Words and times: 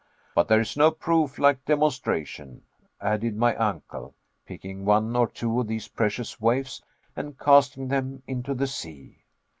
But 0.33 0.47
there 0.47 0.59
is 0.59 0.75
no 0.75 0.89
proof 0.89 1.37
like 1.37 1.63
demonstration," 1.63 2.63
added 2.99 3.37
my 3.37 3.55
uncle, 3.55 4.15
picking 4.47 4.83
one 4.83 5.15
or 5.15 5.27
two 5.27 5.59
of 5.59 5.67
these 5.67 5.89
precious 5.89 6.41
waifs 6.41 6.81
and 7.15 7.37
casting 7.37 7.87
them 7.87 8.23
into 8.25 8.55
the 8.55 8.65
sea. 8.65 9.19